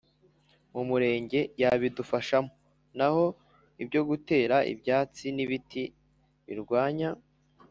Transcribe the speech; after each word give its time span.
murenge 0.89 1.39
yabidufashamo. 1.61 2.51
Naho 2.97 3.25
ibyo 3.83 4.01
gutera 4.09 4.55
ibyatsi 4.73 5.25
n’ibiti 5.35 5.83
birwanya 6.47 7.09